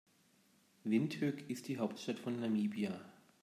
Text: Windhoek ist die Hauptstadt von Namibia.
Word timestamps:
Windhoek 0.83 1.47
ist 1.47 1.67
die 1.67 1.77
Hauptstadt 1.77 2.17
von 2.17 2.39
Namibia. 2.39 2.99